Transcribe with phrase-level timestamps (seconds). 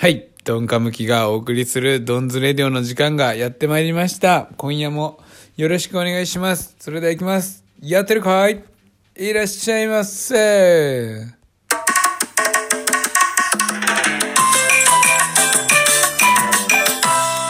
[0.00, 0.28] はい。
[0.44, 4.48] ドンカムキがお送りするドンズレディオの時間がやってまいりました。
[4.56, 5.18] 今夜も
[5.56, 6.76] よろしくお願いします。
[6.78, 7.64] それでは行きます。
[7.82, 8.62] やってるかい？
[9.16, 11.24] いらっしゃいませ。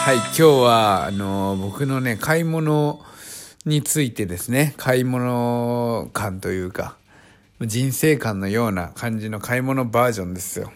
[0.07, 0.17] はい。
[0.17, 3.05] 今日は、あの、僕のね、買い物
[3.67, 6.97] についてですね、買い物感というか、
[7.61, 10.73] 人生観のような感じの買い物バージョンですよ。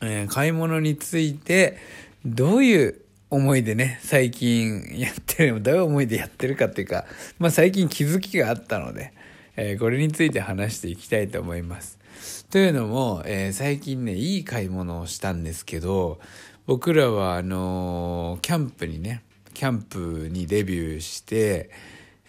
[0.00, 1.78] えー買い物について、
[2.24, 7.04] どういう思いでね、最近やってる、どういう思いでやってるかっていうか、
[7.38, 9.12] まあ最近気づきがあったので、
[9.56, 11.98] えーこれについて話していきたいと思います。
[12.50, 16.20] というのも、えー最近ね、いい買い物をしたんですけど、
[16.66, 19.22] 僕らはあのーキャンプにね、
[19.54, 21.70] キャンプにデビューして、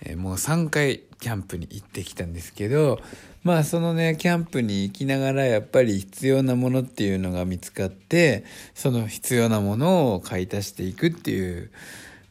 [0.03, 2.99] えもう3回キャンプに行ってきたんですけど
[3.43, 11.71] まあそのねキャンプに行きながらやっぱり必要なものっていうのが見つかってその必要なものを買い足していくっていう、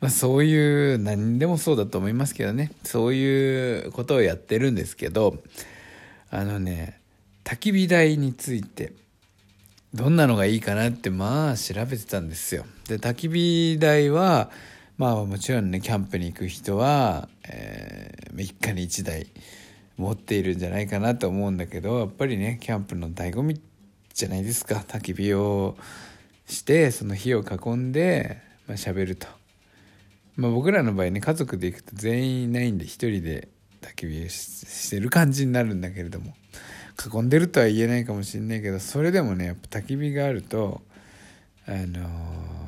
[0.00, 5.36] まあ、そういう何でもそうだと思いますけどねそういうことをやってるんですけど
[6.30, 7.00] あのね
[7.44, 8.92] 焚き火台について
[9.94, 12.66] どんなのがいいかなってまあ調べてたんですよ。
[12.88, 14.50] で焚き火台は
[14.98, 19.26] まあもちろんねキャンプに行く人は、えー一家に一台
[19.96, 23.60] 持っているんじゃないかなと思うんだけどやっぱりねキャンプの醍醐味
[24.14, 25.76] じゃないですか焚き火を
[26.46, 29.26] してその火を囲んでまあ喋ると。
[30.36, 33.48] まあ、僕らの場合ね家族で行くと全員いないんで一人で
[33.80, 36.34] 焚き火ししてる感じになるんだけれども
[37.12, 40.80] 囲んでるとは言えないかもしれないけどそれでもねやっぱ焚き火があると
[41.66, 42.67] あのー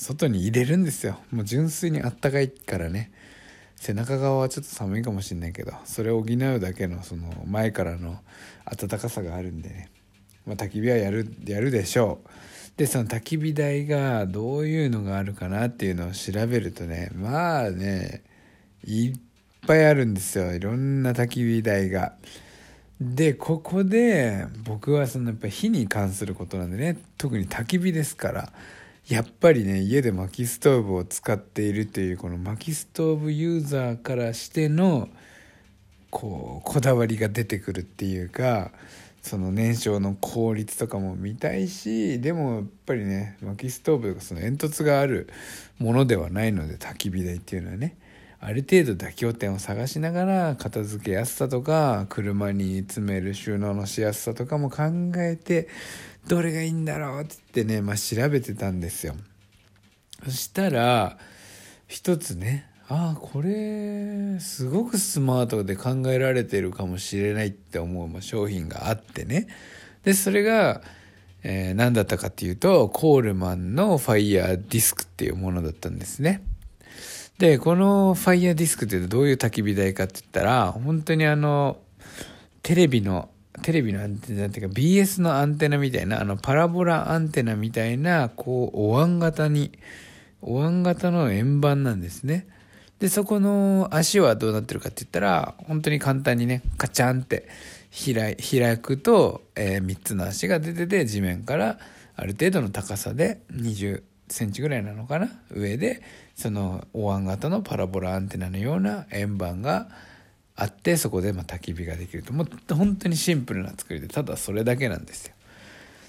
[0.00, 1.18] 外に入れるんですよ。
[1.30, 3.12] もう純粋にあったかいからね。
[3.76, 8.18] 背中側はちょっと寒いかもしれないけどそれを補うだけのその前からの
[8.66, 9.90] 暖かさがあるんでね、
[10.46, 12.28] まあ、焚き火はやるやるでしょう。
[12.76, 18.22] でその焚き火台がどういうのがあるかなっていうのを調べるとねまあね
[18.84, 19.12] いっ
[19.66, 20.54] ぱいあるんですよ。
[20.54, 22.14] いろんな焚き火台が。
[23.00, 28.52] でここで僕はそのやっぱ火に関することなんでね特に焚き火ですから
[29.10, 35.08] やっぱりね家で薪ストーブを使っているというこの薪ストーブユーザーからしての
[36.10, 38.70] こうこだわりが出てくるっていうか
[39.20, 45.28] その燃焼の効率とかも見たいしでもやっぱりね薪ストーブとかその煙突がある
[45.80, 47.96] ものではないので焚き火台っていうのはね。
[48.42, 54.82] ある程度妥協点を探しながら片付けやすさとか車に詰める収納のしやすさとかも考
[55.16, 55.68] えて
[56.26, 59.14] どれがいいんだろうって言ってね、まあ、調べてたんですよ。
[60.24, 61.18] そしたら
[61.86, 69.48] 一つねああこれすごくスマートで考えられてるかもしれないって思う商品があってね。
[70.02, 70.82] でそれが、
[71.42, 76.42] えー何だったかっていうとコールマンのファイヤーディスクっていうものだったんですね。
[77.40, 81.78] でこのファイヤーディスクってどういう焚き火台かって言ったら本当にあの
[82.62, 83.30] テレビの
[83.62, 89.72] テレビのアンテナっていうか BS のアンテナみたいなあのパラボラアンテナみたいなこうお椀型に
[90.42, 92.46] お椀型の円盤なんですね。
[92.98, 97.48] でそこの足はどうなってるかって言ったら本当に簡単にねカチャンって
[98.04, 101.78] 開開くと、え3つの足が出てて地面から
[102.16, 105.28] ある程度の高さで20センチぐらいなのかな？
[105.50, 106.02] 上で
[106.34, 109.88] そのお椀型のパラボラアンテナのような円盤が
[110.56, 112.32] あってそこでま焚き火ができると。
[112.32, 115.34] もう本当にシンプルな作りでただそれだけなんですよ。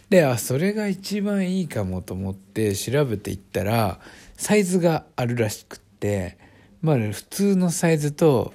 [0.09, 3.99] であそれが一番いいかもと思って調べていったら
[4.35, 6.37] サイズがあるらしくって
[6.81, 8.53] まあ普通のサイズと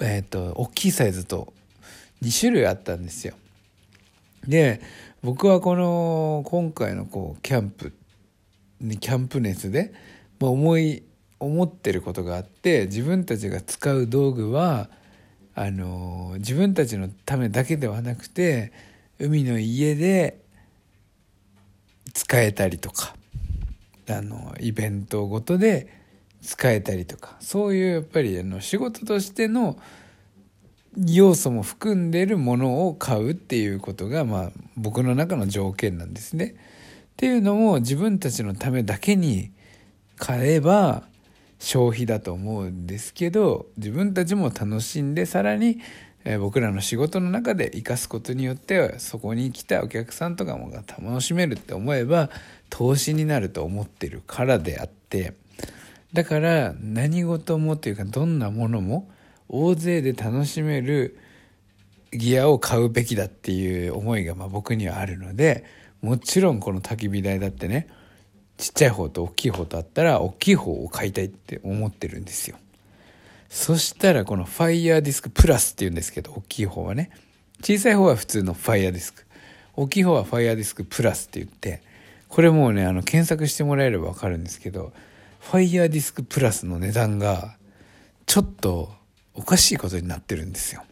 [0.00, 1.52] えっ、と大きいサイズと
[2.22, 3.34] 2種類あったんですよ。
[4.46, 4.80] で
[5.22, 7.92] 僕はこの今回のこうキャンプ
[8.80, 9.92] キャンプ熱で、
[10.40, 11.02] まあ、思い
[11.40, 14.88] 思ってることがあって自分たちが使う道具は
[15.54, 18.72] あの自分たちのためだけではなくて
[19.18, 20.40] 海の家で
[22.12, 23.14] 使えたりとか
[24.08, 25.98] あのイベントごとで
[26.42, 29.78] 使えたりとかそういうやっぱりあの仕事としての
[30.96, 36.56] 要素も含んでるものを買うっていうことが、まあ、僕の中の条件なんですね。
[37.18, 39.50] っていうのも自分たちのためだけに
[40.18, 41.02] 買えば
[41.58, 45.80] 消費だと思うんですけど自分たちも楽しんでさらに、
[46.38, 52.30] 僕らの仕事の中で生かすことによってそこに来たお客さんとかもが楽しめるって思えば
[52.70, 55.34] 投資になると思ってるからであって
[56.12, 59.10] だから何事もというかどんなものも
[59.48, 61.18] 大勢で楽しめる
[62.12, 65.64] ギアを買うべきだっていう思いがまあ僕にはあるので
[66.02, 67.88] もちろんこの焚き火台だってね
[68.56, 72.56] ちっちゃい方と大きい方とあったら大きい方を買いたいって思ってるんですよ。
[73.48, 77.10] そしたらこの Fire Disk Plus っていうんですけど大きい方はね
[77.62, 79.24] 小さい方は普通の Fire Disk。
[79.74, 81.82] 大きい方は Fire Disk Plus って言って
[82.28, 84.92] これもうねあの検索してもらえれば分かるんですけど
[85.40, 87.56] Fire Disk Plus の値段が
[88.26, 88.92] ちょっと
[89.34, 90.82] おかしいことになってるんですよ。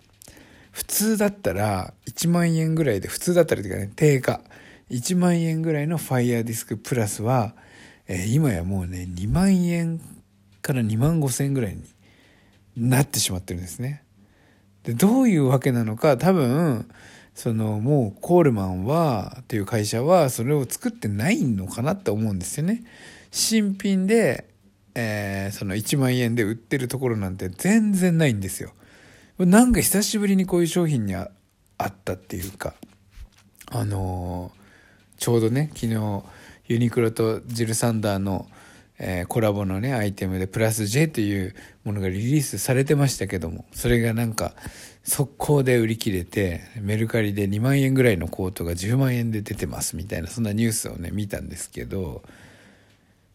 [0.70, 4.41] 普通だったら1万円ぐらいで普通だったらというかね定価。
[4.91, 7.55] 1万円ぐらいのファイヤーディスクプラスは、
[8.06, 10.00] えー、今やもうね2万円
[10.62, 11.83] から2万5千円ぐらいに
[12.77, 14.03] なってしまってるんですね
[14.85, 16.88] でどういうわけなのか多分
[17.37, 22.83] そのもうコールマンはという会社はそれを作ってないのかなって思うんですよね。
[23.31, 24.49] 新品で、
[24.94, 28.73] えー、その1万円で売ってるところなんて全然ないんですよ。
[29.38, 31.29] なんか久しぶりにこういう商品にあ
[31.85, 32.73] ったっていうか
[33.71, 34.65] あのー、
[35.16, 36.22] ちょうどね昨日
[36.68, 38.46] ユニクロとジル・サンダーの
[38.98, 41.54] えー、コラボのねアイテムでプラス J という
[41.84, 44.54] ものがリリースされてましたけどもそれがなんか
[45.04, 52.22] 速攻で売り切れてメルカリで2万円ぐらいのコートが10万円で出てますみたいなそんなニュースをね見たんですけど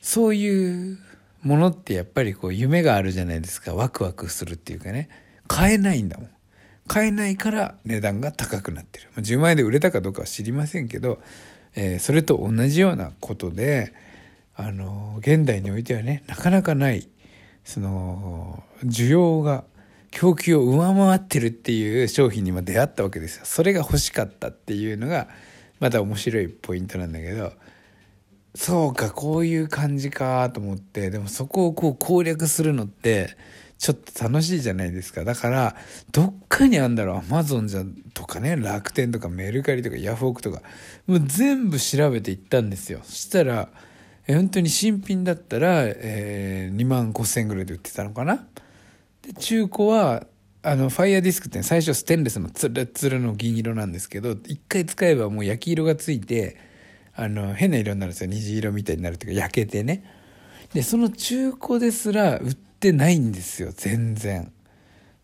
[0.02, 0.98] そういう
[1.44, 3.74] ものってやっぱりこう夢があるじゃないですか。
[3.74, 5.10] ワクワクするっていうかね。
[5.48, 6.30] 買えないんだもん。
[6.88, 9.10] 買えないから値段が高くなってる。
[9.18, 11.20] 10万円で売れたかどうかは知りませんけど、
[11.76, 13.94] えー、それと同じようなことで
[14.56, 17.08] あの現代においてはねなかなかない
[17.64, 19.64] その需要が
[20.12, 23.46] 供給を上回ってるっていう商品にも出会ったわけですよ。
[23.46, 25.30] それが欲しかったっていうのが
[25.80, 27.54] また面白いポイントなんだけど
[28.54, 33.38] そうかこういう感じかと思ってでもそこをこう攻略するのって
[33.78, 35.24] ちょっと楽しいじゃないですか。
[35.24, 35.76] だから
[36.12, 37.18] どっかにあんだろう。
[37.18, 37.84] アマゾンじゃ
[38.14, 40.62] とかね楽天とかメルカリとかヤフオクとか
[41.08, 43.00] もう全部調べていったんですよ。
[43.04, 43.70] そしたら
[44.28, 48.46] 本当に新品だったら、えー、2万5千円ぐらいで売ってたのかな。
[49.24, 50.28] で中古は
[50.62, 56.70] あのファイヤーディスクって最初ステンレスのツルツルの銀色なんですけど一回使えばもう焼き色がついて
[57.22, 58.32] あの変な色になるんですよ。
[58.32, 60.04] 虹色みたいになるというか焼けてね。
[60.74, 64.52] でその中古ですら売ってないんですよ全然。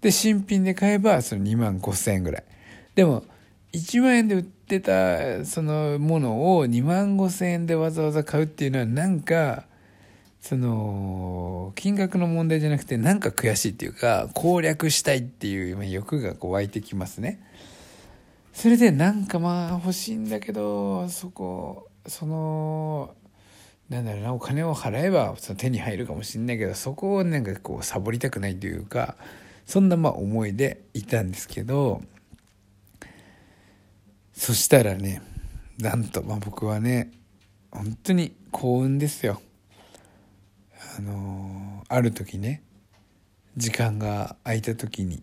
[0.02, 2.44] で新品で買えばその2万5千円ぐらい。
[2.94, 3.24] でも
[3.74, 9.66] 1万円で売ってたそのものを2万5千円でわざわざ買うっていうのはなんか
[10.40, 17.42] その金額の問題じゃなくてなんか悔しいっていうか攻略したいっていう欲がこう湧いてきますね。
[18.58, 23.14] それでなんかまあ欲しいんだけどそこその
[23.88, 29.16] なんだろうなお金を払えばその手に入るかもしれないけどそこをなんかこうサボりたくないというか
[29.68, 32.02] そんなまあ思いでいたんですけど
[34.34, 35.22] そしたらね
[35.78, 37.12] なんとまあ僕はね
[37.70, 39.40] 本当に幸運ですよ。
[40.98, 42.64] あのある時ね
[43.56, 45.22] 時間が空いた時に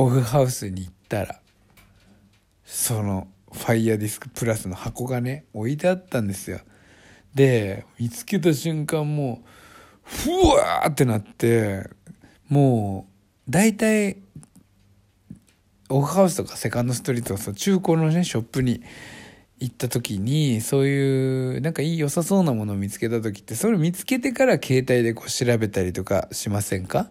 [0.00, 1.40] オフハウスに行ったら
[2.64, 6.60] そのファイヤーディスクプラスの箱がね置いてあったんですよ。
[7.34, 9.48] で見つけた瞬間もう
[10.02, 11.90] ふわーってなって
[12.48, 13.08] も
[13.46, 14.16] う大体
[15.90, 18.82] オフハウスとかセカンドストリートそ中古のねショップに
[19.58, 27.10] 行った時にそういうなんかいい良さそうなものを見つけた時ってそれを見つけてから携帯でこう調べたりとかしませんか？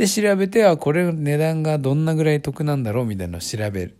[0.00, 3.90] で調べてはこれ値段がどんなぐらい得なんだろうみたいなのを調べ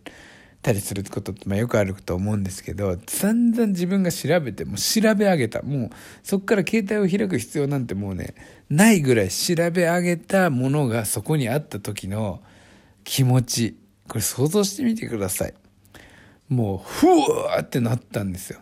[0.63, 5.61] たりすることってまあよくあると思うんですけど散々自分が調べてもう調べ上げた。
[5.61, 5.89] もう
[6.23, 8.33] そこから携帯を開く必要なんてもうね
[8.67, 12.41] ないぐらい調べ上げたものがそこにあった時の
[13.03, 13.77] 気持ち。
[14.07, 15.53] これ想像してみてください。
[16.49, 18.59] もう、ふわーってなったんですよ。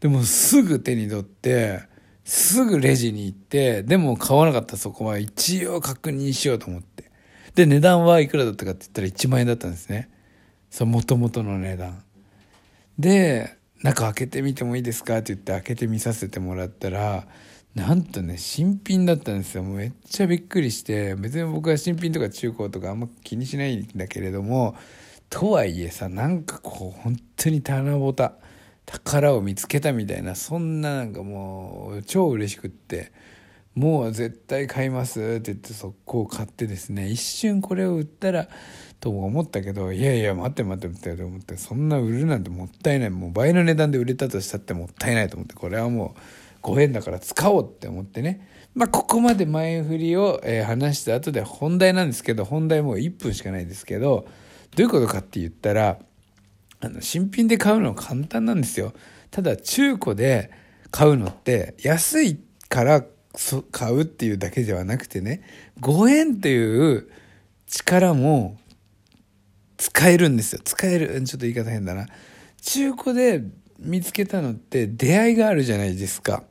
[0.00, 1.82] でもすぐ手に取って、
[2.24, 7.10] すぐレジに行って、でも買わなかったそこは一応確認しようと思って。
[7.54, 10.08] で、値段はいくらだったかって言ったら1万円だったんですね。
[10.70, 12.02] そう、元々の値段。
[12.98, 17.26] で、中開けてみてもいいですかって言って開けてみさせてもらったら、
[17.74, 19.62] なんとね、新品だったんですよ。
[19.62, 24.74] もうめっちゃびっくりして、別に僕は新品とか中古とかあんま気にしないんだけれども、
[25.30, 28.34] とはいえさなんかこう本当に棚ぼた
[28.92, 33.12] 宝を見つけたみたいなそんななんかもう超嬉しくって
[33.74, 38.48] もう絶対買いますって言って速攻買ってですね一瞬これを売ったら
[39.00, 43.10] と思ったけどいやいや待って待って待ってと思ってそんな売るなんてもったいない。
[43.10, 46.20] もう倍の値段で売れたとしたってもったいないと思ってこれはもう
[46.60, 48.46] ご縁だから使おうって思ってね。
[48.74, 54.28] まあここまで前振りを、え話した後で本題なんですけど本題もう1分しかないですけど
[54.76, 55.98] どういうことかって言ったら
[56.80, 58.92] あの、新品で買うのは簡単なんですよ。
[59.30, 60.50] ただ、中古で
[60.90, 63.04] 買うのって安いから
[63.70, 65.42] 買うっていうだけではなくてね、
[65.80, 67.08] 5円という
[67.66, 68.58] 力も
[69.76, 70.60] 使えるんですよ。
[70.64, 71.22] 使える。
[71.22, 72.06] ちょっと言い方変だな。
[72.62, 73.42] 中古で
[73.78, 76.44] 見つけたのって出会いがあるじゃないですか。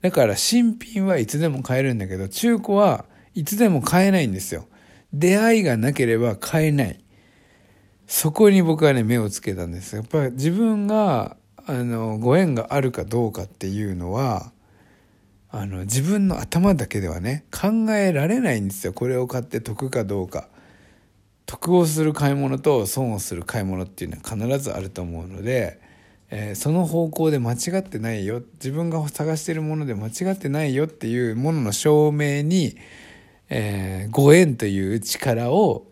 [0.00, 3.04] だから新品はいつでも買えるんだけど、中古は
[3.34, 4.66] いつでも買えないんですよ。
[5.12, 7.03] 出会いがなければ買えない。
[8.06, 9.96] そこに僕はね、目をつけたんです。
[9.96, 14.52] やっぱり自分が、あの、ご縁があるかどうかっていうのは、
[15.50, 18.92] あの、自分の頭だけではね、考えられないんですよ。
[18.92, 20.48] これを買って得かどうか。
[21.46, 25.80] 得をする買い物と損をする買い物っていうのは必ずあると思うので、
[26.30, 32.76] えー、その方向で間違ってないよ自分が探してるもので間違ってないよっていうものの証明に、
[33.50, 35.86] えー、ご縁という力を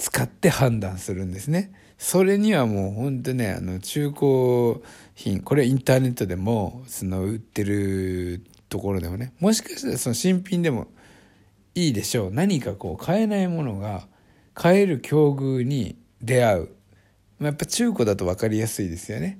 [0.00, 1.72] 使って判断するんですね。
[1.98, 4.82] それにはもう本当ね、あの中古
[5.14, 10.86] 品、これインターネットでも、その売ってるところでもね、もしかしたらその新品でも
[11.74, 12.30] いいでしょう。
[12.32, 14.08] 何かこう買えないものが
[14.54, 16.68] 買える境遇に出会う。
[17.38, 19.38] ま、やっぱ中古だと分かりやすいですよね。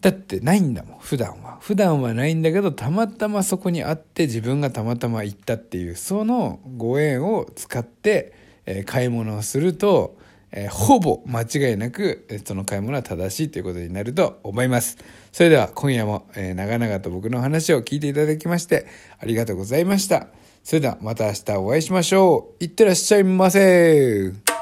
[0.00, 1.58] だってないんだもん、普段は。
[1.60, 10.18] 普段はないんだけど、たまたまそこにあって自分がたまたま行ったっていう、そのご縁を使って、え買い物をすると、
[10.52, 14.98] え、ほぼ間違いなく、その買い物は正しいということになると思います。
[15.32, 18.86] それでは今夜も、え、長々と僕の話を聞いていただきまして
[19.18, 20.28] ありがとうございました。
[20.62, 22.64] それではまた明日お会いしましょう。
[22.64, 24.57] いってらっしゃいませ。